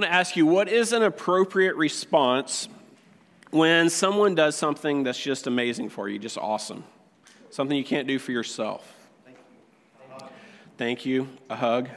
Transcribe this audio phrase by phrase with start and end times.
[0.00, 2.70] want to ask you what is an appropriate response
[3.50, 6.84] when someone does something that's just amazing for you, just awesome?
[7.50, 8.96] Something you can't do for yourself.
[10.78, 11.28] Thank you.
[11.50, 11.90] A hug.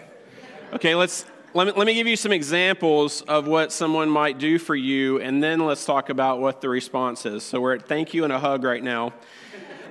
[0.73, 4.59] Okay, let's let me, let me give you some examples of what someone might do
[4.59, 7.41] for you, and then let's talk about what the response is.
[7.41, 9.13] So we're at thank you and a hug right now.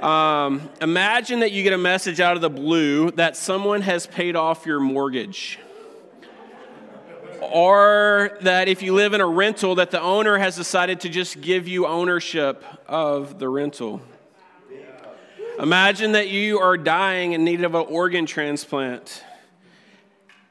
[0.01, 4.37] Um, imagine that you get a message out of the blue that someone has paid
[4.37, 5.59] off your mortgage
[7.53, 11.41] or that if you live in a rental that the owner has decided to just
[11.41, 14.01] give you ownership of the rental.
[15.59, 19.23] Imagine that you are dying in need of an organ transplant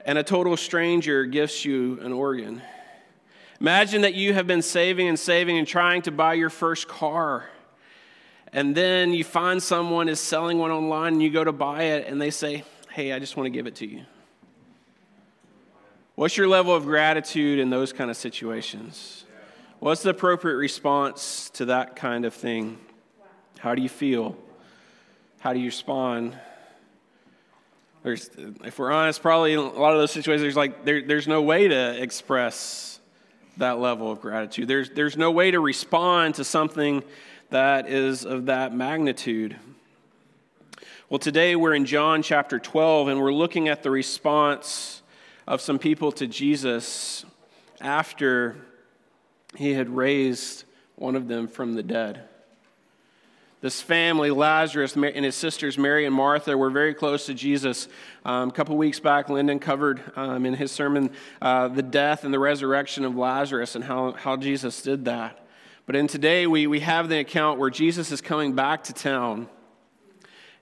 [0.06, 2.62] and a total stranger gifts you an organ.
[3.60, 7.50] Imagine that you have been saving and saving and trying to buy your first car
[8.54, 12.08] and then you find someone is selling one online and you go to buy it
[12.08, 14.04] and they say hey i just want to give it to you
[16.22, 19.26] What's your level of gratitude in those kind of situations?
[19.80, 22.78] What's the appropriate response to that kind of thing?
[23.58, 24.38] How do you feel?
[25.40, 26.38] How do you respond?
[28.04, 28.30] There's,
[28.64, 31.68] if we're honest, probably a lot of those situations, there's like there, there's no way
[31.68, 33.00] to express
[33.58, 34.68] that level of gratitude.
[34.68, 37.04] There's, there's no way to respond to something
[37.50, 39.56] that is of that magnitude.
[41.10, 45.01] Well, today we're in John chapter 12, and we're looking at the response
[45.48, 47.26] of some people to Jesus
[47.80, 48.56] after
[49.56, 50.64] he had raised
[50.96, 52.24] one of them from the dead.
[53.62, 57.88] This family, Lazarus and his sisters Mary and Martha, were very close to Jesus.
[58.26, 61.12] Um, a couple weeks back, Lyndon covered um, in his sermon
[61.44, 65.46] uh, the death and the resurrection of Lazarus and how, how Jesus did that.
[65.86, 69.48] But in today, we, we have the account where Jesus is coming back to town,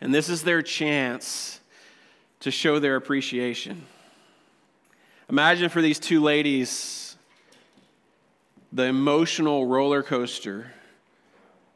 [0.01, 1.61] and this is their chance
[2.41, 3.85] to show their appreciation.
[5.29, 7.15] Imagine for these two ladies
[8.73, 10.71] the emotional roller coaster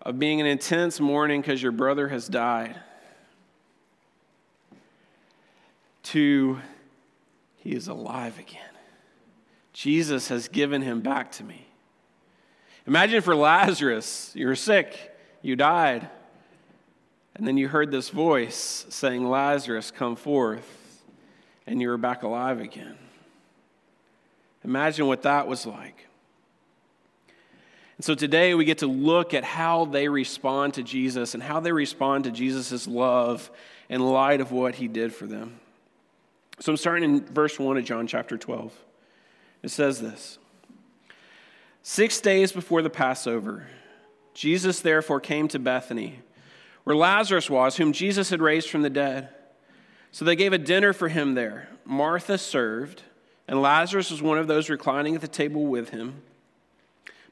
[0.02, 2.76] of being an intense mourning because your brother has died
[6.04, 6.60] to
[7.58, 8.62] he is alive again.
[9.72, 11.68] Jesus has given him back to me.
[12.86, 16.10] Imagine for Lazarus, you were sick, you died,
[17.36, 21.04] and then you heard this voice saying, Lazarus, come forth,
[21.66, 22.98] and you were back alive again.
[24.64, 26.08] Imagine what that was like.
[27.98, 31.60] And so today we get to look at how they respond to Jesus and how
[31.60, 33.52] they respond to Jesus' love
[33.90, 35.60] in light of what he did for them.
[36.60, 38.74] So I'm starting in verse 1 of John chapter 12.
[39.64, 40.38] It says this
[41.82, 43.68] Six days before the Passover,
[44.34, 46.20] Jesus therefore came to Bethany,
[46.84, 49.30] where Lazarus was, whom Jesus had raised from the dead.
[50.12, 51.70] So they gave a dinner for him there.
[51.86, 53.04] Martha served
[53.48, 56.22] and Lazarus was one of those reclining at the table with him.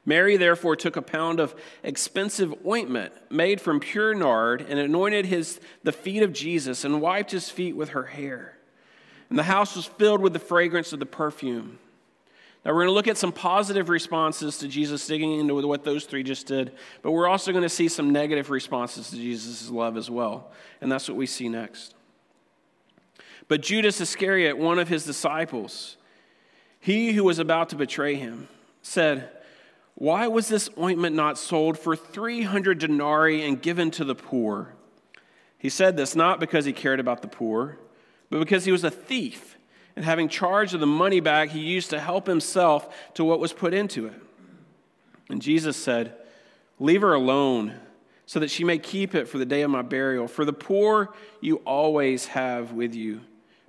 [0.04, 5.60] Mary therefore took a pound of expensive ointment made from pure nard and anointed his,
[5.84, 8.58] the feet of Jesus and wiped his feet with her hair.
[9.30, 11.78] And the house was filled with the fragrance of the perfume.
[12.64, 16.04] Now, we're going to look at some positive responses to Jesus, digging into what those
[16.04, 19.96] three just did, but we're also going to see some negative responses to Jesus' love
[19.96, 20.52] as well.
[20.80, 21.94] And that's what we see next.
[23.48, 25.96] But Judas Iscariot, one of his disciples,
[26.82, 28.48] he who was about to betray him
[28.82, 29.28] said,
[29.94, 34.74] Why was this ointment not sold for 300 denarii and given to the poor?
[35.56, 37.78] He said this not because he cared about the poor,
[38.30, 39.56] but because he was a thief,
[39.94, 43.52] and having charge of the money bag, he used to help himself to what was
[43.52, 44.20] put into it.
[45.30, 46.16] And Jesus said,
[46.80, 47.74] Leave her alone,
[48.26, 50.26] so that she may keep it for the day of my burial.
[50.26, 53.20] For the poor you always have with you,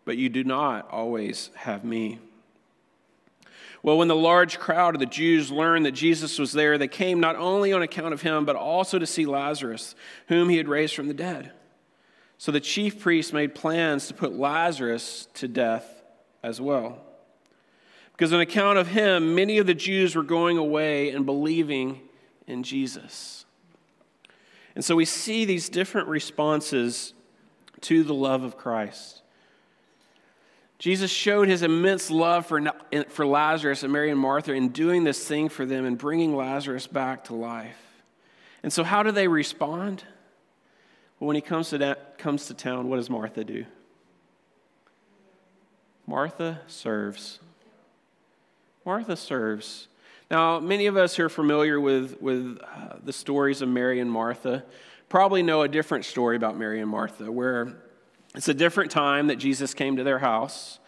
[0.04, 2.18] but you do not always have me.
[3.84, 7.20] Well, when the large crowd of the Jews learned that Jesus was there, they came
[7.20, 9.94] not only on account of him, but also to see Lazarus,
[10.30, 11.52] whom he had raised from the dead.
[12.38, 16.02] So the chief priests made plans to put Lazarus to death
[16.42, 17.00] as well.
[18.14, 22.00] Because on account of him, many of the Jews were going away and believing
[22.48, 23.46] in Jesus.
[24.76, 27.14] And so we see these different responses
[27.82, 29.23] to the love of Christ.
[30.84, 32.62] Jesus showed his immense love for,
[33.08, 36.88] for Lazarus and Mary and Martha in doing this thing for them and bringing Lazarus
[36.88, 37.78] back to life.
[38.64, 40.04] And so, how do they respond?
[41.18, 43.64] Well, when he comes to, that, comes to town, what does Martha do?
[46.06, 47.40] Martha serves.
[48.86, 49.88] Martha serves.
[50.30, 54.12] Now, many of us who are familiar with, with uh, the stories of Mary and
[54.12, 54.66] Martha
[55.08, 57.74] probably know a different story about Mary and Martha, where
[58.36, 60.80] it's a different time that Jesus came to their house.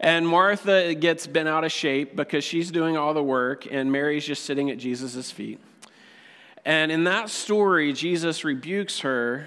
[0.00, 4.26] And Martha gets bent out of shape because she's doing all the work, and Mary's
[4.26, 5.60] just sitting at Jesus' feet.
[6.64, 9.46] And in that story, Jesus rebukes her.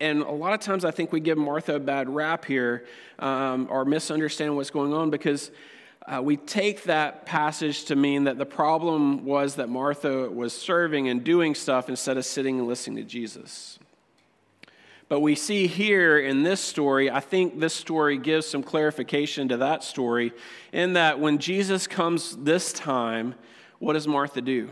[0.00, 2.86] And a lot of times I think we give Martha a bad rap here
[3.18, 5.50] um, or misunderstand what's going on because
[6.06, 11.08] uh, we take that passage to mean that the problem was that Martha was serving
[11.08, 13.79] and doing stuff instead of sitting and listening to Jesus.
[15.10, 19.56] But we see here in this story, I think this story gives some clarification to
[19.56, 20.32] that story,
[20.72, 23.34] in that when Jesus comes this time,
[23.80, 24.70] what does Martha do?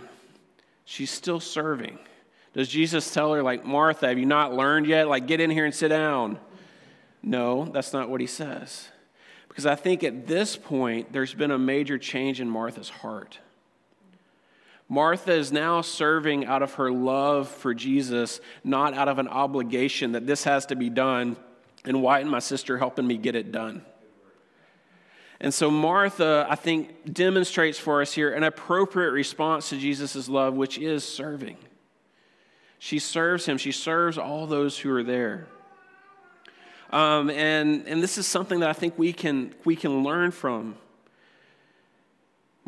[0.85, 1.99] She's still serving.
[2.53, 5.09] Does Jesus tell her, like, Martha, have you not learned yet?
[5.09, 6.39] Like, get in here and sit down.
[7.21, 8.91] No, that's not what he says.
[9.49, 13.41] Because I think at this point, there's been a major change in Martha's heart.
[14.89, 20.13] Martha is now serving out of her love for Jesus, not out of an obligation
[20.13, 21.37] that this has to be done,
[21.85, 23.83] and Wyatt and my sister helping me get it done.
[25.41, 30.55] And so, Martha, I think, demonstrates for us here an appropriate response to Jesus' love,
[30.55, 31.59] which is serving.
[32.79, 35.47] She serves him, she serves all those who are there.
[36.91, 40.77] Um, and, and this is something that I think we can, we can learn from.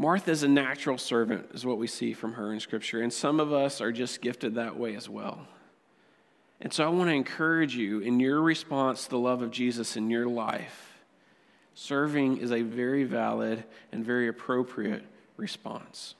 [0.00, 3.02] Martha is a natural servant, is what we see from her in Scripture.
[3.02, 5.46] And some of us are just gifted that way as well.
[6.58, 9.98] And so I want to encourage you in your response to the love of Jesus
[9.98, 11.02] in your life.
[11.74, 13.62] Serving is a very valid
[13.92, 15.04] and very appropriate
[15.36, 16.14] response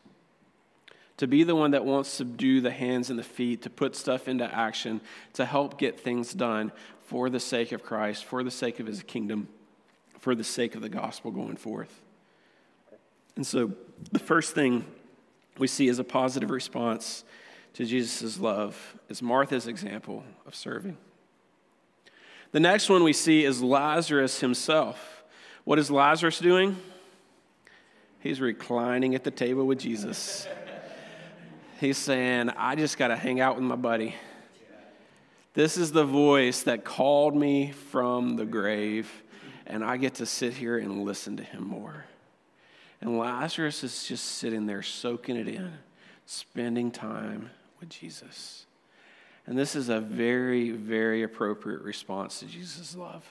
[1.17, 3.97] to be the one that wants to do the hands and the feet, to put
[3.97, 5.01] stuff into action,
[5.35, 6.71] to help get things done
[7.03, 9.49] for the sake of Christ, for the sake of his kingdom,
[10.19, 12.01] for the sake of the gospel going forth.
[13.37, 13.73] And so
[14.13, 14.85] the first thing
[15.59, 17.25] we see as a positive response
[17.75, 20.97] to Jesus' love is Martha's example of serving.
[22.53, 25.23] The next one we see is Lazarus himself.
[25.65, 26.77] What is Lazarus doing?
[28.19, 30.47] He's reclining at the table with Jesus.
[31.79, 34.15] He's saying, I just got to hang out with my buddy.
[35.55, 39.11] This is the voice that called me from the grave,
[39.67, 42.05] and I get to sit here and listen to him more.
[43.01, 45.73] And Lazarus is just sitting there, soaking it in,
[46.27, 48.67] spending time with Jesus.
[49.47, 53.25] And this is a very, very appropriate response to Jesus' love.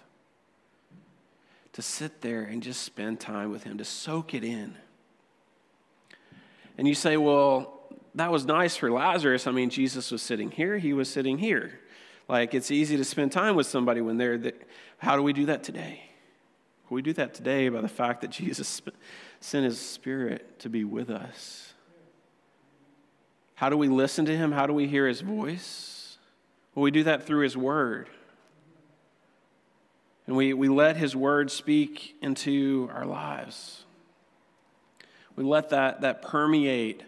[1.74, 4.76] To sit there and just spend time with him, to soak it in.
[6.78, 7.80] And you say, well,
[8.16, 9.46] that was nice for Lazarus.
[9.46, 11.80] I mean, Jesus was sitting here, he was sitting here.
[12.28, 14.54] Like, it's easy to spend time with somebody when they're there.
[14.98, 16.09] How do we do that today?
[16.90, 18.82] We do that today by the fact that Jesus
[19.40, 21.74] sent his spirit to be with us.
[23.56, 24.52] How do we listen to him?
[24.52, 26.18] How do we hear his voice?
[26.74, 28.08] Well, we do that through his word.
[30.26, 33.84] And we, we let his word speak into our lives.
[35.36, 37.04] We let that, that permeate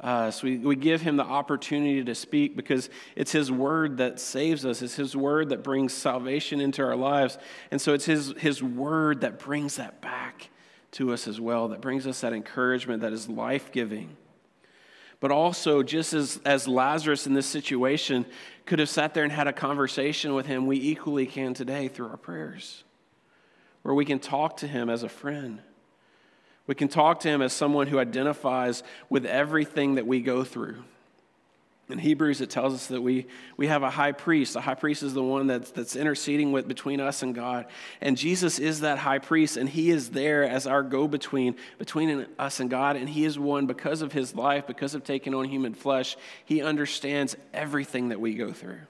[0.00, 4.20] uh, so we, we give him the opportunity to speak because it's his word that
[4.20, 4.80] saves us.
[4.80, 7.36] It's his word that brings salvation into our lives.
[7.70, 10.50] And so it's his, his word that brings that back
[10.92, 14.16] to us as well, that brings us that encouragement that is life giving.
[15.20, 18.24] But also, just as, as Lazarus in this situation
[18.66, 22.08] could have sat there and had a conversation with him, we equally can today through
[22.08, 22.84] our prayers,
[23.82, 25.60] where we can talk to him as a friend
[26.68, 30.76] we can talk to him as someone who identifies with everything that we go through.
[31.88, 34.52] In Hebrews, it tells us that we, we have a high priest.
[34.52, 37.64] The high priest is the one that's, that's interceding with, between us and God.
[38.02, 42.26] And Jesus is that high priest, and he is there as our go between between
[42.38, 42.96] us and God.
[42.96, 46.18] And he is one because of his life, because of taking on human flesh.
[46.44, 48.80] He understands everything that we go through.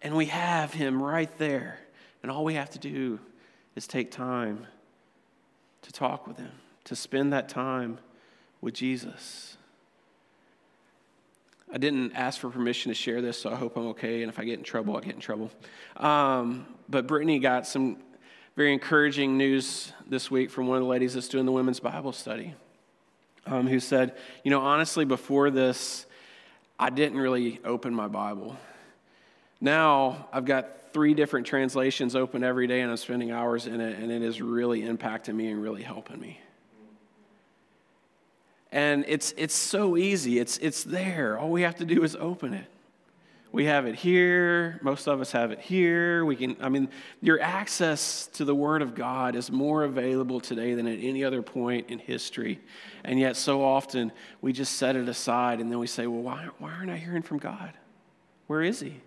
[0.00, 1.80] And we have him right there.
[2.22, 3.18] And all we have to do
[3.74, 4.68] is take time
[5.86, 6.52] to talk with Him,
[6.84, 7.98] to spend that time
[8.60, 9.56] with Jesus.
[11.72, 14.22] I didn't ask for permission to share this, so I hope I'm okay.
[14.22, 15.50] And if I get in trouble, I get in trouble.
[15.96, 17.98] Um, but Brittany got some
[18.56, 22.12] very encouraging news this week from one of the ladies that's doing the women's Bible
[22.12, 22.54] study,
[23.46, 26.06] um, who said, You know, honestly, before this,
[26.78, 28.56] I didn't really open my Bible.
[29.60, 33.98] Now I've got three different translations open every day and I'm spending hours in it,
[33.98, 36.40] and it is really impacting me and really helping me.
[38.72, 41.38] And it's, it's so easy, it's, it's there.
[41.38, 42.66] All we have to do is open it.
[43.52, 44.78] We have it here.
[44.82, 46.24] Most of us have it here.
[46.26, 46.88] We can, I mean,
[47.22, 51.40] your access to the Word of God is more available today than at any other
[51.40, 52.60] point in history.
[53.04, 56.48] And yet, so often, we just set it aside and then we say, well, why,
[56.58, 57.72] why aren't I hearing from God?
[58.46, 59.00] Where is He?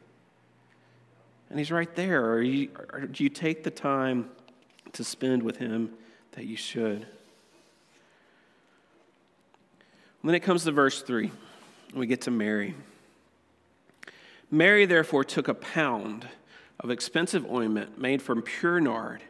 [1.49, 2.31] And he's right there.
[2.31, 4.29] Or, you, or do you take the time
[4.93, 5.91] to spend with him
[6.33, 7.05] that you should.
[10.23, 11.31] then it comes to verse 3.
[11.93, 12.75] We get to Mary.
[14.51, 16.27] Mary, therefore, took a pound
[16.79, 19.21] of expensive ointment made from pure nard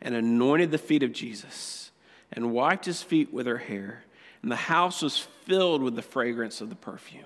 [0.00, 1.90] and anointed the feet of Jesus
[2.32, 4.04] and wiped his feet with her hair.
[4.42, 7.24] And the house was filled with the fragrance of the perfume.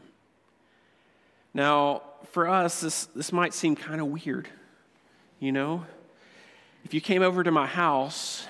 [1.52, 4.49] Now, for us, this, this might seem kind of weird,
[5.40, 5.85] you know?
[6.85, 8.47] If you came over to my house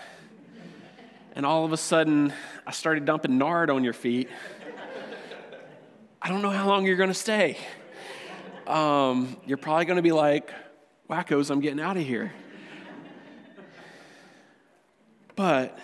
[1.34, 2.32] and all of a sudden
[2.66, 4.28] I started dumping nard on your feet,
[6.22, 7.56] I don't know how long you're going to stay.
[8.66, 10.52] Um, you're probably going to be like,
[11.08, 12.32] wackos, I'm getting out of here.
[15.34, 15.78] But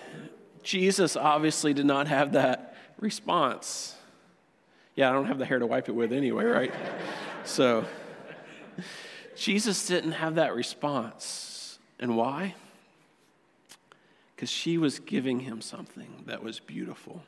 [0.63, 3.96] Jesus obviously did not have that response.
[4.97, 6.75] Yeah, I don't have the hair to wipe it with anyway, right?
[7.45, 7.85] so,
[9.37, 11.79] Jesus didn't have that response.
[12.01, 12.55] And why?
[14.35, 17.23] Because she was giving him something that was beautiful.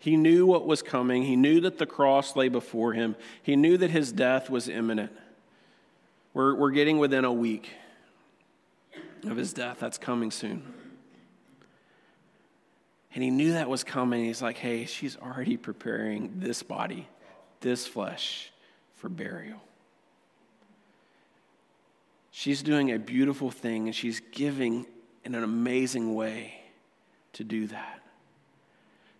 [0.00, 1.24] He knew what was coming.
[1.24, 3.16] He knew that the cross lay before him.
[3.42, 5.12] He knew that his death was imminent.
[6.34, 7.70] We're, we're getting within a week
[9.24, 9.78] of his death.
[9.80, 10.62] That's coming soon.
[13.18, 14.26] And he knew that was coming.
[14.26, 17.08] He's like, hey, she's already preparing this body,
[17.58, 18.52] this flesh,
[18.94, 19.58] for burial.
[22.30, 24.86] She's doing a beautiful thing, and she's giving
[25.24, 26.60] in an amazing way
[27.32, 28.04] to do that.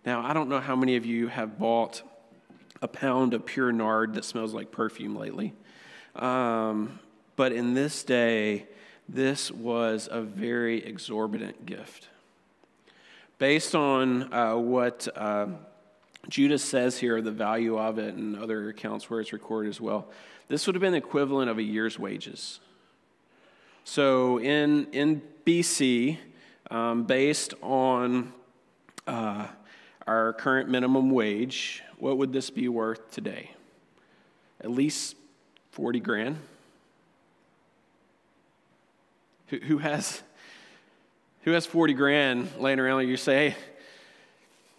[0.05, 2.01] Now, I don't know how many of you have bought
[2.81, 5.53] a pound of pure nard that smells like perfume lately.
[6.15, 6.99] Um,
[7.35, 8.65] but in this day,
[9.09, 12.07] this was a very exorbitant gift.
[13.39, 15.47] Based on uh, what uh,
[16.27, 20.09] Judas says here, the value of it, and other accounts where it's recorded as well,
[20.49, 22.59] this would have been the equivalent of a year's wages.
[23.85, 26.17] So in, in BC,
[26.69, 28.33] um, based on
[29.07, 29.47] uh,
[30.05, 33.51] our current minimum wage, what would this be worth today?
[34.59, 35.15] At least
[35.71, 36.37] 40 grand.
[39.47, 40.23] Who, who has
[41.43, 43.55] who has 40 grand laying around and you say, hey,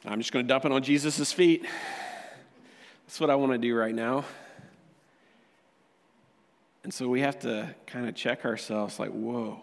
[0.04, 1.66] I'm just going to dump it on Jesus' feet?
[3.06, 4.24] That's what I want to do right now.
[6.84, 9.60] And so we have to kind of check ourselves like, whoa,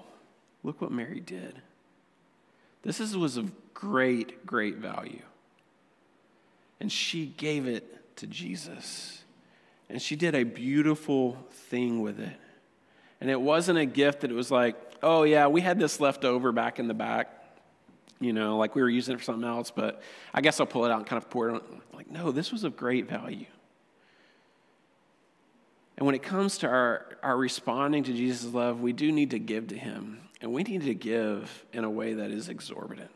[0.64, 1.62] look what Mary did.
[2.84, 5.22] This is, was of great, great value.
[6.80, 9.24] And she gave it to Jesus.
[9.90, 12.38] And she did a beautiful thing with it.
[13.20, 16.26] And it wasn't a gift that it was like, oh, yeah, we had this left
[16.26, 17.32] over back in the back,
[18.20, 20.02] you know, like we were using it for something else, but
[20.34, 21.82] I guess I'll pull it out and kind of pour it on.
[21.94, 23.46] Like, no, this was of great value.
[25.98, 29.40] And when it comes to our, our responding to Jesus' love, we do need to
[29.40, 30.20] give to him.
[30.42, 33.10] And we need to give in a way that is exorbitant.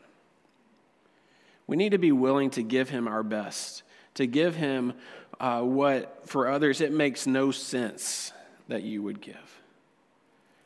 [1.68, 3.84] We need to be willing to give him our best,
[4.14, 4.94] to give him
[5.38, 8.32] uh, what for others it makes no sense
[8.68, 9.61] that you would give.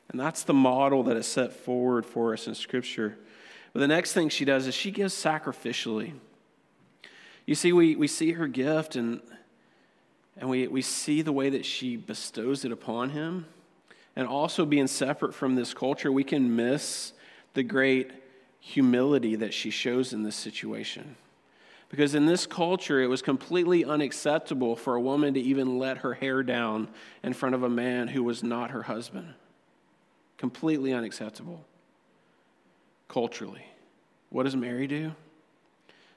[0.08, 3.18] And that's the model that is set forward for us in Scripture.
[3.72, 6.14] But the next thing she does is she gives sacrificially.
[7.44, 9.20] You see, we, we see her gift and,
[10.36, 13.46] and we, we see the way that she bestows it upon him.
[14.14, 17.12] And also, being separate from this culture, we can miss
[17.52, 18.10] the great
[18.60, 21.16] humility that she shows in this situation.
[21.88, 26.14] Because in this culture, it was completely unacceptable for a woman to even let her
[26.14, 26.88] hair down
[27.22, 29.34] in front of a man who was not her husband.
[30.36, 31.64] Completely unacceptable
[33.08, 33.64] culturally.
[34.30, 35.12] What does Mary do?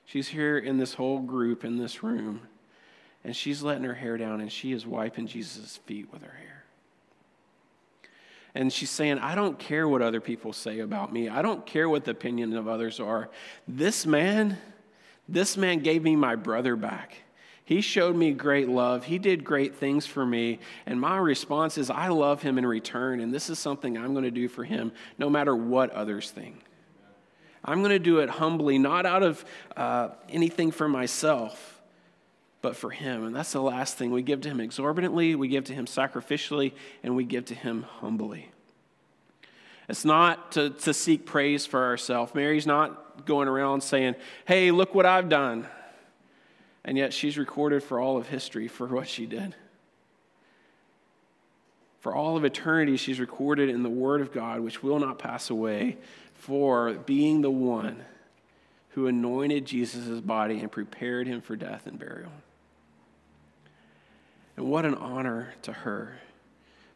[0.06, 2.42] She's here in this whole group in this room,
[3.24, 6.64] and she's letting her hair down and she is wiping Jesus' feet with her hair.
[8.56, 11.30] And she's saying, I don't care what other people say about me.
[11.30, 13.30] I don't care what the opinion of others are.
[13.68, 14.58] This man,
[15.28, 17.18] this man gave me my brother back.
[17.70, 19.04] He showed me great love.
[19.04, 20.58] He did great things for me.
[20.88, 23.20] And my response is, I love him in return.
[23.20, 26.64] And this is something I'm going to do for him no matter what others think.
[27.64, 29.46] I'm going to do it humbly, not out of
[29.78, 31.80] uh, anything for myself,
[32.64, 33.24] but for him.
[33.24, 34.10] And that's the last thing.
[34.10, 36.72] We give to him exorbitantly, we give to him sacrificially,
[37.04, 38.50] and we give to him humbly.
[39.88, 42.34] It's not to, to seek praise for ourselves.
[42.34, 45.68] Mary's not going around saying, Hey, look what I've done.
[46.84, 49.56] And yet she's recorded for all of history for what she did.
[52.00, 55.50] For all of eternity, she's recorded in the Word of God, which will not pass
[55.50, 55.98] away,
[56.34, 58.04] for being the one
[58.92, 62.32] who anointed Jesus' body and prepared him for death and burial.
[64.56, 66.20] And what an honor to her.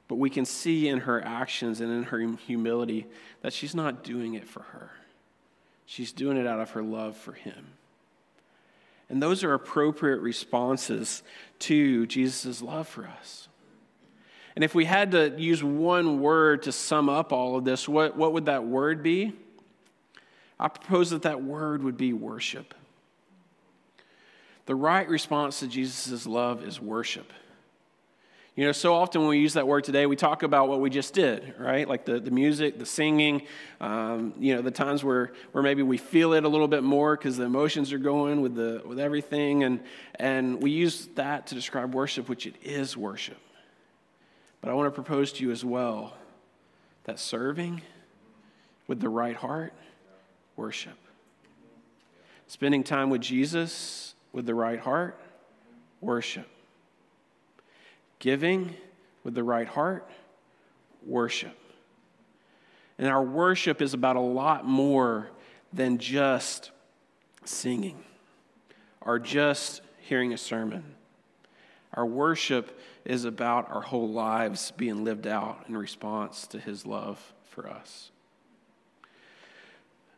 [0.08, 3.08] But we can see in her actions and in her humility
[3.42, 4.92] that she's not doing it for her.
[5.86, 7.68] She's doing it out of her love for him.
[9.13, 11.22] And those are appropriate responses
[11.60, 13.48] to Jesus' love for us.
[14.55, 18.17] And if we had to use one word to sum up all of this, what,
[18.17, 19.34] what would that word be?
[20.60, 22.74] I propose that that word would be worship.
[24.65, 27.32] The right response to Jesus' love is worship.
[28.56, 30.92] You know, so often when we use that word today, we talk about what we
[30.92, 31.90] just did, right?
[31.90, 33.48] Like the, the music, the singing,
[33.82, 37.18] um, you know, the times where, where maybe we feel it a little bit more
[37.18, 39.64] because the emotions are going with, the, with everything.
[39.64, 39.80] And,
[40.16, 43.40] and we use that to describe worship, which it is worship.
[44.62, 46.14] But I want to propose to you as well
[47.06, 47.82] that serving
[48.86, 49.74] with the right heart,
[50.56, 50.98] worship.
[52.46, 55.20] Spending time with Jesus with the right heart,
[56.02, 56.48] worship
[58.24, 58.74] Giving
[59.25, 60.10] with the right heart,
[61.06, 61.60] worship.
[62.98, 65.30] And our worship is about a lot more
[65.74, 66.72] than just
[67.44, 68.01] singing
[69.01, 70.96] or just hearing a sermon.
[71.96, 77.34] Our worship is about our whole lives being lived out in response to his love
[77.50, 78.10] for us.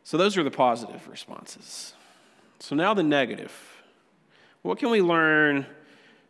[0.04, 1.92] So, those are the positive responses.
[2.60, 3.52] So, now the negative.
[4.62, 5.66] What can we learn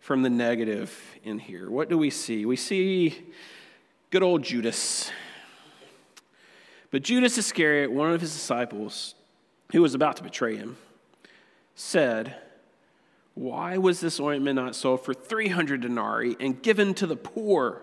[0.07, 1.69] from the negative in here.
[1.69, 2.47] What do we see?
[2.47, 3.25] We see
[4.11, 5.11] good old Judas.
[6.93, 9.17] But Judas Iscariot, one of his disciples,
[9.73, 10.77] who was about to betray him,
[11.75, 12.37] said,
[13.35, 17.83] Why was this ointment not sold for 300 denarii and given to the poor?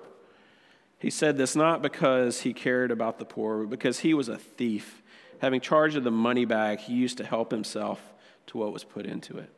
[1.00, 4.38] He said this not because he cared about the poor, but because he was a
[4.38, 5.04] thief.
[5.40, 8.00] Having charge of the money bag, he used to help himself
[8.48, 9.50] to what was put into it.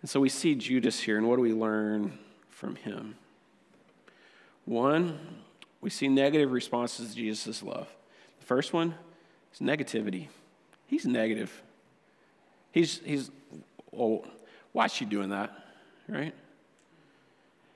[0.00, 3.16] And so we see Judas here, and what do we learn from him?
[4.64, 5.18] One,
[5.80, 7.88] we see negative responses to Jesus' love.
[8.38, 8.94] The first one
[9.52, 10.28] is negativity.
[10.86, 11.62] He's negative.
[12.72, 13.30] He's, he's
[13.96, 14.24] oh,
[14.72, 15.52] why is she doing that?
[16.08, 16.34] Right?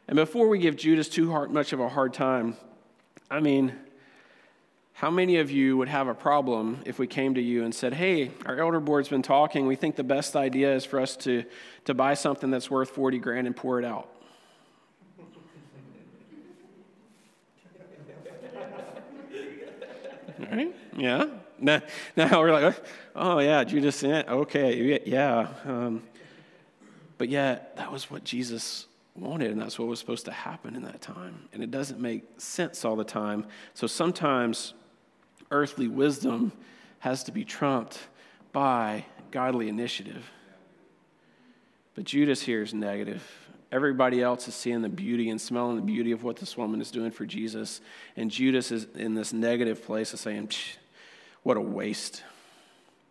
[0.07, 2.57] And before we give Judas too hard, much of a hard time,
[3.31, 3.73] I mean,
[4.95, 7.95] how many of you would have a problem if we came to you and said,
[7.95, 9.67] Hey, our elder board's been talking.
[9.67, 11.45] We think the best idea is for us to,
[11.87, 14.09] to buy something that's worth 40 grand and pour it out?
[20.97, 21.27] Yeah.
[21.59, 21.83] Now,
[22.17, 22.77] now we're like,
[23.17, 25.49] oh, yeah, Judas, okay, yeah.
[25.65, 26.05] Um,
[27.19, 30.83] but yet, that was what Jesus wanted, and that's what was supposed to happen in
[30.83, 31.49] that time.
[31.53, 33.47] And it doesn't make sense all the time.
[33.75, 34.75] So sometimes
[35.51, 36.53] earthly wisdom
[37.01, 37.99] has to be trumped
[38.53, 40.31] by godly initiative.
[41.95, 43.23] But Judas here is negative.
[43.71, 46.91] Everybody else is seeing the beauty and smelling the beauty of what this woman is
[46.91, 47.81] doing for Jesus.
[48.17, 50.51] And Judas is in this negative place of saying,
[51.43, 52.23] what a waste.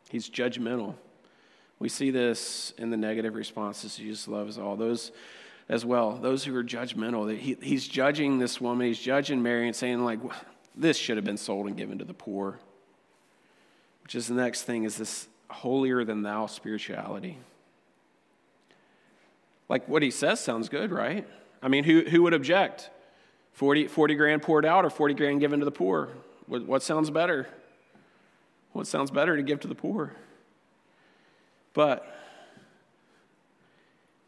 [0.09, 0.95] He's judgmental.
[1.79, 4.75] We see this in the negative responses Jesus' loves all.
[4.75, 5.11] Those
[5.69, 7.35] as well, those who are judgmental.
[7.37, 10.19] He, he's judging this woman, he's judging Mary and saying, like,
[10.75, 12.59] this should have been sold and given to the poor.
[14.03, 17.37] Which is the next thing is this holier than thou spirituality.
[19.69, 21.27] Like what he says sounds good, right?
[21.61, 22.89] I mean, who, who would object?
[23.53, 26.09] 40, 40 grand poured out or 40 grand given to the poor?
[26.47, 27.47] What, what sounds better?
[28.73, 30.13] What sounds better to give to the poor?
[31.73, 32.05] But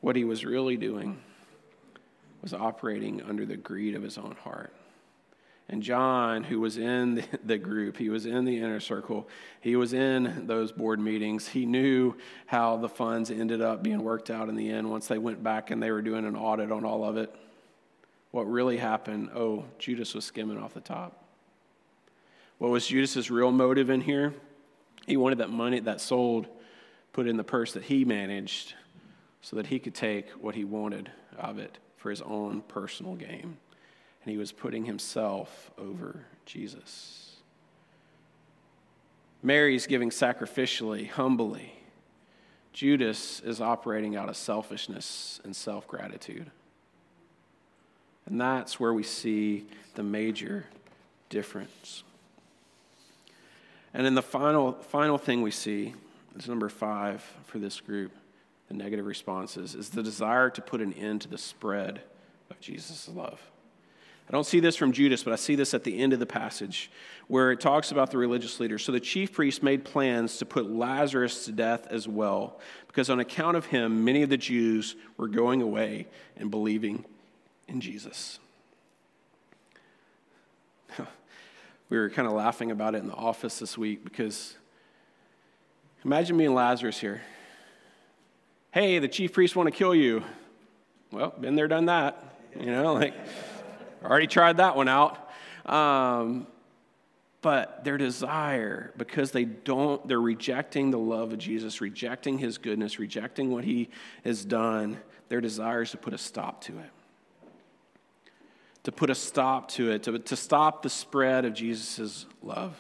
[0.01, 1.19] what he was really doing
[2.41, 4.71] was operating under the greed of his own heart.
[5.67, 9.27] And John, who was in the group, he was in the inner circle,
[9.61, 11.47] he was in those board meetings.
[11.47, 15.17] He knew how the funds ended up being worked out in the end once they
[15.17, 17.33] went back and they were doing an audit on all of it.
[18.31, 19.29] What really happened?
[19.33, 21.23] Oh, Judas was skimming off the top.
[22.57, 24.33] What was Judas's real motive in here?
[25.07, 26.47] He wanted that money that sold
[27.11, 28.73] put in the purse that he managed
[29.41, 33.57] so that he could take what he wanted of it for his own personal gain
[34.25, 37.35] and he was putting himself over Jesus.
[39.43, 41.73] Mary's giving sacrificially, humbly.
[42.73, 46.49] Judas is operating out of selfishness and self gratitude.
[48.25, 50.65] And that's where we see the major
[51.29, 52.03] difference.
[53.93, 55.93] And then the final, final thing we see
[56.35, 58.11] is number five for this group,
[58.67, 62.01] the negative responses, is the desire to put an end to the spread
[62.49, 63.39] of Jesus' love.
[64.27, 66.25] I don't see this from Judas, but I see this at the end of the
[66.25, 66.89] passage
[67.27, 68.83] where it talks about the religious leaders.
[68.83, 73.19] So the chief priests made plans to put Lazarus to death as well, because on
[73.19, 76.07] account of him, many of the Jews were going away
[76.37, 77.05] and believing
[77.67, 78.39] in Jesus.
[81.89, 84.55] we were kind of laughing about it in the office this week because
[86.03, 87.21] imagine me and Lazarus here.
[88.71, 90.23] Hey, the chief priests want to kill you.
[91.11, 92.21] Well, been there, done that.
[92.59, 93.13] You know, like,
[94.09, 95.29] already tried that one out.
[95.65, 96.47] Um,
[97.41, 102.97] but their desire, because they don't, they're rejecting the love of Jesus, rejecting his goodness,
[102.97, 103.89] rejecting what he
[104.23, 104.97] has done,
[105.29, 106.89] their desire is to put a stop to it.
[108.85, 112.75] To put a stop to it, to, to stop the spread of Jesus' love.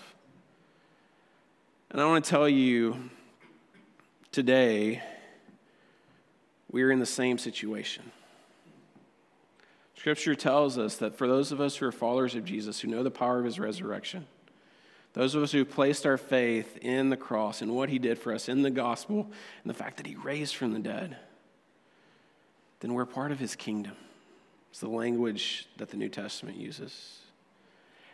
[1.91, 3.09] And I want to tell you
[4.31, 5.01] today,
[6.71, 8.11] we're in the same situation.
[10.05, 13.01] Scripture tells us that for those of us who are followers of Jesus, who know
[13.01, 14.27] the power of his resurrection,
[15.13, 18.31] those of us who placed our faith in the cross and what he did for
[18.31, 19.21] us in the gospel
[19.63, 21.17] and the fact that he raised from the dead,
[22.81, 23.95] then we're part of his kingdom.
[24.69, 27.21] It's the language that the New Testament uses.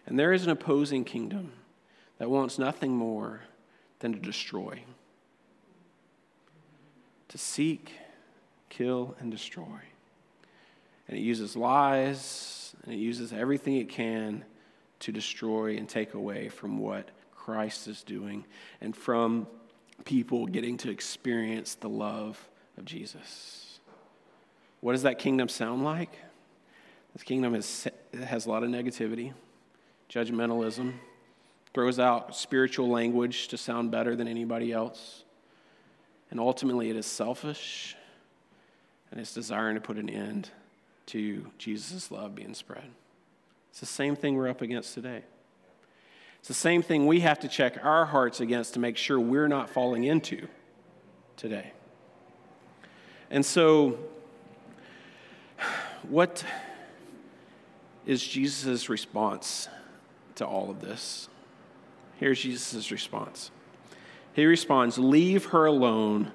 [0.08, 1.52] And there is an opposing kingdom
[2.20, 3.42] that wants nothing more
[4.00, 4.86] than to destroy,
[7.28, 7.92] to seek,
[8.70, 9.91] kill, and destroy.
[11.08, 14.44] And it uses lies and it uses everything it can
[15.00, 18.46] to destroy and take away from what Christ is doing
[18.82, 19.48] and from
[20.06, 23.80] people getting to experience the love of Jesus.
[24.80, 26.18] What does that kingdom sound like?
[27.14, 29.34] This kingdom is, has a lot of negativity,
[30.10, 30.94] judgmentalism,
[31.74, 35.24] throws out spiritual language to sound better than anybody else.
[36.30, 37.96] And ultimately, it is selfish
[39.12, 40.50] and it's desiring to put an end
[41.12, 42.90] to Jesus' love being spread.
[43.70, 45.24] It's the same thing we're up against today.
[46.40, 49.50] It's the same thing we have to check our hearts against to make sure we're
[49.50, 50.48] not falling into
[51.36, 51.74] today.
[53.30, 54.00] And so,
[56.08, 56.46] what
[58.06, 59.68] is Jesus' response
[60.36, 61.28] to all of this?
[62.20, 63.52] Here's Jesus' response.
[64.34, 66.32] He responds, Leave her alone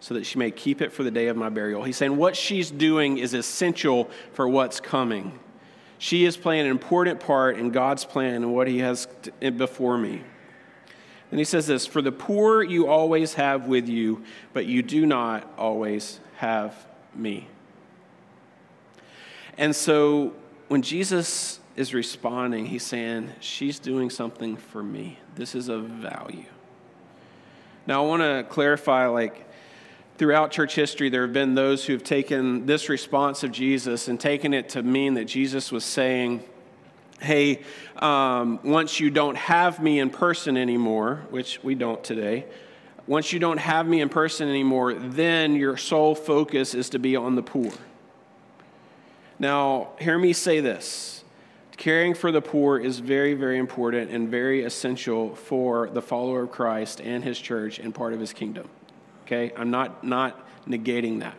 [0.00, 1.82] so that she may keep it for the day of my burial.
[1.82, 5.38] He's saying what she's doing is essential for what's coming.
[5.98, 9.08] She is playing an important part in God's plan and what He has
[9.56, 10.22] before me.
[11.30, 15.06] And he says this For the poor you always have with you, but you do
[15.06, 16.74] not always have
[17.14, 17.48] me.
[19.56, 20.34] And so
[20.68, 25.18] when Jesus is responding, he's saying, She's doing something for me.
[25.34, 26.46] This is of value.
[27.86, 29.47] Now, I want to clarify like,
[30.18, 34.18] throughout church history, there have been those who have taken this response of Jesus and
[34.18, 36.42] taken it to mean that Jesus was saying,
[37.20, 37.62] Hey,
[37.96, 42.46] um, once you don't have me in person anymore, which we don't today,
[43.08, 47.16] once you don't have me in person anymore, then your sole focus is to be
[47.16, 47.72] on the poor.
[49.38, 51.24] Now, hear me say this
[51.76, 56.50] caring for the poor is very, very important and very essential for the follower of
[56.50, 58.68] Christ and his church and part of his kingdom.
[59.28, 59.52] Okay?
[59.54, 61.34] I'm not, not negating that.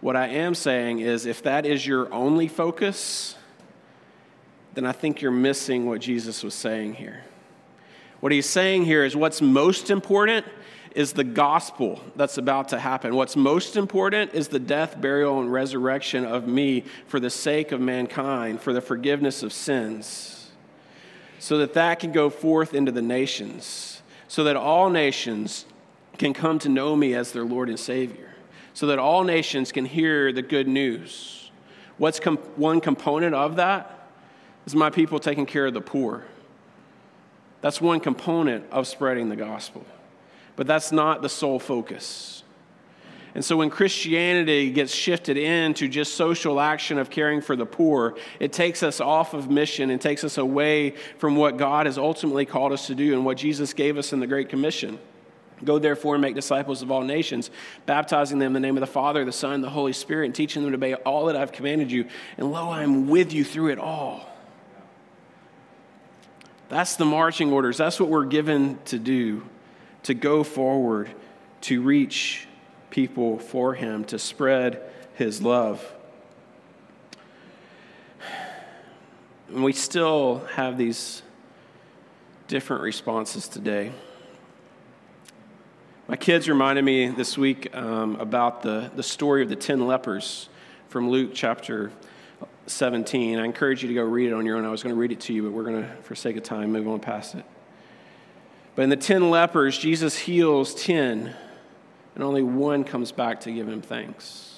[0.00, 3.36] What I am saying is if that is your only focus,
[4.74, 7.24] then I think you're missing what Jesus was saying here.
[8.20, 10.46] What he's saying here is what's most important
[10.94, 13.16] is the gospel that's about to happen.
[13.16, 17.80] What's most important is the death, burial, and resurrection of me for the sake of
[17.80, 20.50] mankind, for the forgiveness of sins,
[21.40, 25.64] so that that can go forth into the nations, so that all nations
[26.20, 28.28] can come to know me as their Lord and Savior,
[28.74, 31.50] so that all nations can hear the good news.
[31.96, 32.18] What's
[32.56, 34.08] one component of that
[34.66, 36.24] is my people taking care of the poor.
[37.62, 39.86] That's one component of spreading the gospel,
[40.56, 42.44] but that's not the sole focus.
[43.34, 48.16] And so when Christianity gets shifted into just social action of caring for the poor,
[48.40, 52.44] it takes us off of mission and takes us away from what God has ultimately
[52.44, 54.98] called us to do and what Jesus gave us in the Great Commission.
[55.64, 57.50] Go therefore and make disciples of all nations,
[57.86, 60.34] baptizing them in the name of the Father, the Son, and the Holy Spirit, and
[60.34, 62.06] teaching them to obey all that I've commanded you.
[62.38, 64.26] And lo, I am with you through it all.
[66.68, 67.76] That's the marching orders.
[67.76, 69.42] That's what we're given to do
[70.04, 71.10] to go forward,
[71.62, 72.46] to reach
[72.90, 74.80] people for Him, to spread
[75.14, 75.84] His love.
[79.48, 81.22] And we still have these
[82.46, 83.92] different responses today.
[86.10, 90.48] My kids reminded me this week um, about the, the story of the 10 lepers
[90.88, 91.92] from Luke chapter
[92.66, 93.38] 17.
[93.38, 94.64] I encourage you to go read it on your own.
[94.64, 96.42] I was going to read it to you, but we're going to, for sake of
[96.42, 97.44] time, move on past it.
[98.74, 101.32] But in the 10 lepers, Jesus heals 10,
[102.16, 104.49] and only one comes back to give him thanks.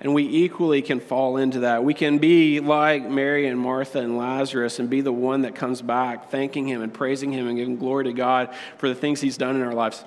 [0.00, 1.84] And we equally can fall into that.
[1.84, 5.82] We can be like Mary and Martha and Lazarus and be the one that comes
[5.82, 9.36] back thanking him and praising him and giving glory to God for the things he's
[9.36, 10.04] done in our lives.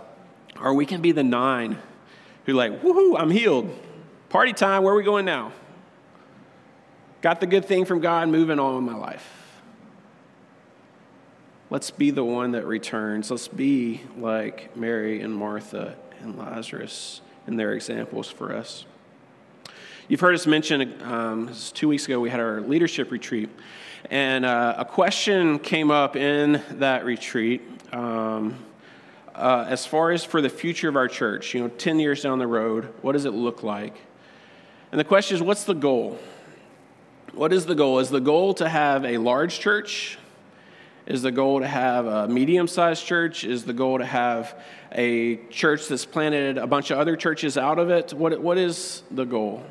[0.60, 1.78] Or we can be the nine
[2.46, 3.70] who, like, woohoo, I'm healed.
[4.30, 5.52] Party time, where are we going now?
[7.22, 9.62] Got the good thing from God, moving on in my life.
[11.70, 13.32] Let's be the one that returns.
[13.32, 18.86] Let's be like Mary and Martha and Lazarus and their examples for us.
[20.10, 23.50] You've heard us mention, um, two weeks ago, we had our leadership retreat,
[24.10, 27.62] and uh, a question came up in that retreat
[27.94, 28.56] um,
[29.34, 32.38] uh, as far as for the future of our church, you know, 10 years down
[32.38, 33.96] the road, what does it look like?
[34.92, 36.20] And the question is, what's the goal?
[37.32, 38.00] What is the goal?
[38.00, 40.18] Is the goal to have a large church?
[41.06, 43.46] Is the goal to have a medium sized church?
[43.46, 44.62] Is the goal to have
[44.92, 48.12] a church that's planted a bunch of other churches out of it?
[48.12, 49.64] What, what is the goal?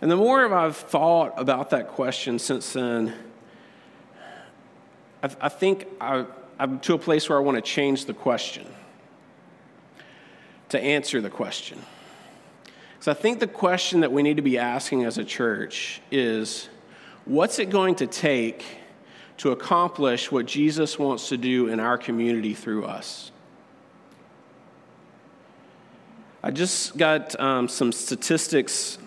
[0.00, 3.14] And the more I've thought about that question since then,
[5.22, 6.24] I, I think I,
[6.58, 8.66] I'm to a place where I want to change the question
[10.68, 11.80] to answer the question.
[13.00, 16.68] So I think the question that we need to be asking as a church is
[17.24, 18.64] what's it going to take
[19.38, 23.30] to accomplish what Jesus wants to do in our community through us?
[26.42, 28.98] I just got um, some statistics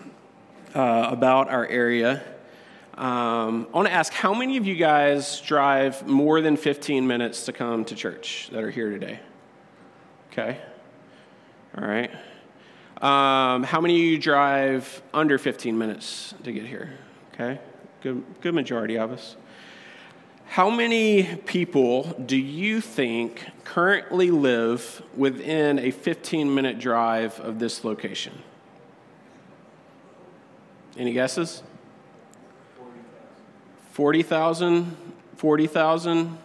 [0.74, 2.22] uh, about our area.
[2.94, 7.46] Um, I want to ask how many of you guys drive more than 15 minutes
[7.46, 9.20] to come to church that are here today?
[10.30, 10.58] Okay.
[11.76, 12.10] All right.
[13.00, 16.92] Um, how many of you drive under 15 minutes to get here?
[17.32, 17.58] Okay.
[18.02, 19.36] Good, good majority of us.
[20.46, 27.84] How many people do you think currently live within a 15 minute drive of this
[27.84, 28.34] location?
[31.02, 31.64] Any guesses?
[33.90, 34.96] 40,000?
[35.34, 36.38] 40,000?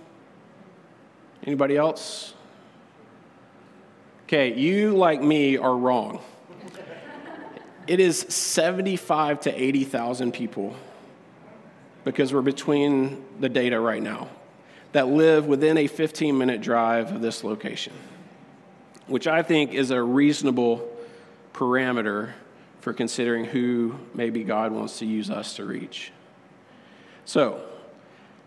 [1.43, 2.34] Anybody else?
[4.24, 6.22] Okay, you, like me, are wrong.
[7.86, 10.76] It is 75 to 80,000 people
[12.04, 14.28] because we're between the data right now
[14.93, 17.93] that live within a 15 minute drive of this location,
[19.06, 20.89] which I think is a reasonable
[21.54, 22.32] parameter
[22.82, 26.12] for considering who maybe God wants to use us to reach.
[27.26, 27.62] So,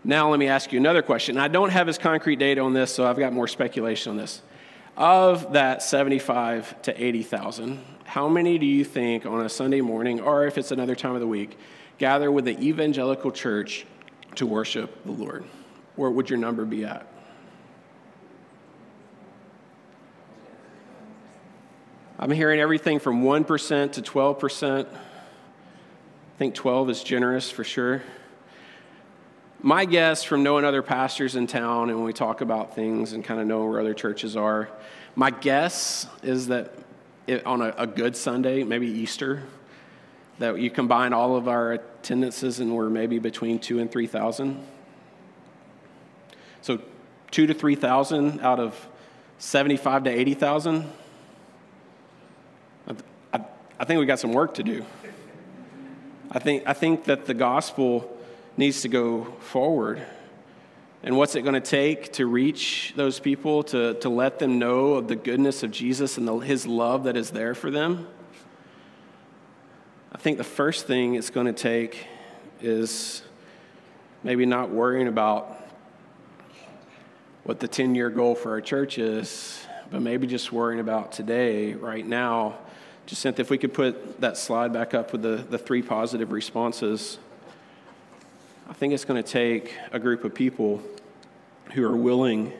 [0.03, 1.37] now let me ask you another question.
[1.37, 4.41] I don't have as concrete data on this, so I've got more speculation on this.
[4.97, 10.47] Of that 75 to 80,000, how many do you think on a Sunday morning, or
[10.47, 11.57] if it's another time of the week,
[11.97, 13.85] gather with the evangelical church
[14.35, 15.45] to worship the Lord?
[15.95, 17.05] Where would your number be at?
[22.23, 24.85] I'm hearing everything from 1% to 12%.
[24.85, 24.97] I
[26.37, 28.03] think 12 is generous for sure.
[29.63, 33.23] My guess from knowing other pastors in town and when we talk about things and
[33.23, 34.69] kind of knowing where other churches are,
[35.15, 36.75] my guess is that
[37.25, 39.41] it, on a, a good Sunday, maybe Easter,
[40.37, 44.63] that you combine all of our attendances and we're maybe between two and 3,000.
[46.61, 46.81] So
[47.31, 48.87] two to 3,000 out of
[49.39, 51.00] 75 to 80,000.
[53.81, 54.85] I think we got some work to do.
[56.29, 58.15] I think, I think that the gospel
[58.55, 59.99] needs to go forward.
[61.01, 64.93] And what's it going to take to reach those people, to, to let them know
[64.93, 68.07] of the goodness of Jesus and the, his love that is there for them?
[70.13, 72.05] I think the first thing it's going to take
[72.61, 73.23] is
[74.21, 75.59] maybe not worrying about
[77.45, 81.73] what the 10 year goal for our church is, but maybe just worrying about today,
[81.73, 82.59] right now,
[83.05, 87.17] Jacinth, if we could put that slide back up with the, the three positive responses.
[88.69, 90.81] I think it's going to take a group of people
[91.73, 92.53] who are willing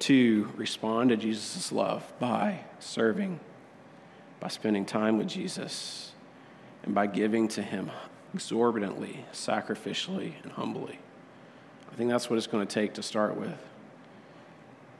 [0.00, 3.40] to respond to Jesus' love by serving,
[4.38, 6.12] by spending time with Jesus,
[6.82, 7.90] and by giving to Him
[8.34, 10.98] exorbitantly, sacrificially, and humbly.
[11.90, 13.58] I think that's what it's going to take to start with.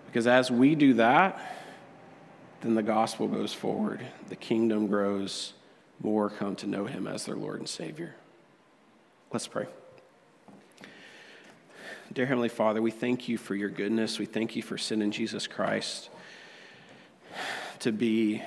[0.06, 1.63] Because as we do that,
[2.64, 4.00] then the gospel goes forward,
[4.30, 5.52] the kingdom grows,
[6.02, 8.14] more come to know him as their Lord and Savior.
[9.32, 9.66] Let's pray.
[12.10, 14.18] Dear Heavenly Father, we thank you for your goodness.
[14.18, 16.08] We thank you for sending Jesus Christ
[17.80, 18.42] to be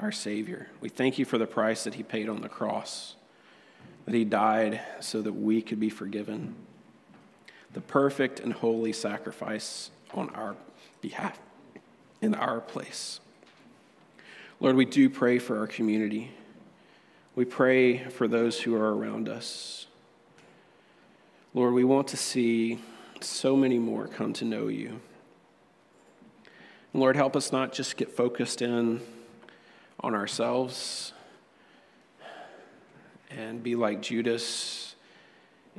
[0.00, 0.68] our Savior.
[0.80, 3.16] We thank you for the price that he paid on the cross,
[4.06, 6.54] that he died so that we could be forgiven.
[7.74, 10.56] The perfect and holy sacrifice on our
[11.02, 11.38] behalf,
[12.22, 13.20] in our place.
[14.60, 16.32] Lord, we do pray for our community.
[17.36, 19.86] We pray for those who are around us.
[21.54, 22.80] Lord, we want to see
[23.20, 25.00] so many more come to know you.
[26.92, 29.00] Lord, help us not just get focused in
[30.00, 31.12] on ourselves
[33.30, 34.96] and be like Judas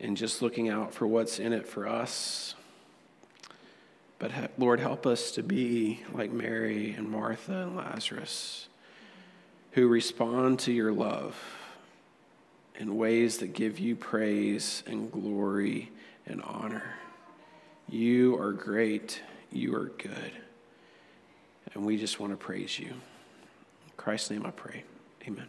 [0.02, 2.56] and just looking out for what's in it for us.
[4.20, 8.69] But Lord, help us to be like Mary and Martha and Lazarus
[9.72, 11.36] who respond to your love
[12.76, 15.92] in ways that give you praise and glory
[16.26, 16.96] and honor.
[17.90, 19.22] You are great.
[19.52, 20.32] You are good.
[21.74, 22.88] And we just want to praise you.
[22.88, 24.84] In Christ's name I pray.
[25.28, 25.48] Amen.